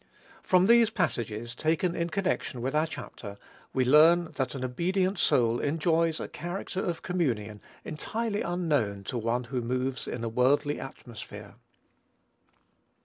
From 0.41 0.65
these 0.65 0.89
passages, 0.89 1.53
taken 1.53 1.93
in 1.95 2.09
connection 2.09 2.63
with 2.63 2.73
our 2.73 2.87
chapter, 2.87 3.37
we 3.71 3.85
learn 3.85 4.31
that 4.31 4.55
an 4.55 4.63
obedient 4.65 5.19
soul 5.19 5.59
enjoys 5.59 6.19
a 6.19 6.27
character 6.27 6.83
of 6.83 7.03
communion 7.03 7.61
entirely 7.85 8.41
unknown 8.41 9.03
to 9.03 9.17
one 9.19 9.43
who 9.43 9.61
moves 9.61 10.07
in 10.07 10.23
a 10.23 10.27
worldly 10.27 10.79
atmosphere. 10.79 11.53